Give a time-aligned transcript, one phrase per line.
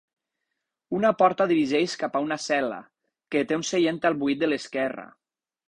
[0.99, 2.81] Una porta dirigeix cap a una cel·la,
[3.37, 5.09] que té un seient al buit de l"esquerra.